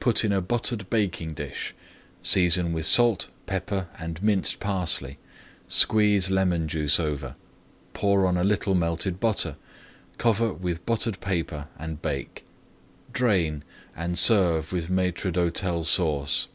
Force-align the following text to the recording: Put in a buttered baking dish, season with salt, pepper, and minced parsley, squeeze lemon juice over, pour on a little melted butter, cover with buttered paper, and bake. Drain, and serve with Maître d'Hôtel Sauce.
Put 0.00 0.24
in 0.24 0.32
a 0.32 0.40
buttered 0.40 0.90
baking 0.90 1.34
dish, 1.34 1.76
season 2.24 2.72
with 2.72 2.86
salt, 2.86 3.28
pepper, 3.46 3.86
and 4.00 4.20
minced 4.20 4.58
parsley, 4.58 5.16
squeeze 5.68 6.28
lemon 6.28 6.66
juice 6.66 6.98
over, 6.98 7.36
pour 7.94 8.26
on 8.26 8.36
a 8.36 8.42
little 8.42 8.74
melted 8.74 9.20
butter, 9.20 9.54
cover 10.18 10.52
with 10.52 10.84
buttered 10.84 11.20
paper, 11.20 11.68
and 11.78 12.02
bake. 12.02 12.44
Drain, 13.12 13.62
and 13.94 14.18
serve 14.18 14.72
with 14.72 14.88
Maître 14.90 15.32
d'Hôtel 15.32 15.86
Sauce. 15.86 16.48